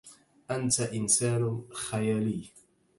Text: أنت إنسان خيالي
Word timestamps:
أنت 0.51 0.79
إنسان 0.81 1.61
خيالي 1.73 2.51